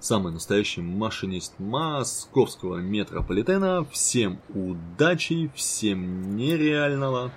самый 0.00 0.32
настоящий 0.32 0.80
машинист 0.80 1.54
московского 1.58 2.76
метрополитена. 2.76 3.84
Всем 3.90 4.40
удачи, 4.48 5.50
всем 5.54 6.36
нереального. 6.36 7.32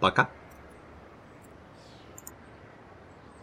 Пока. 0.00 0.30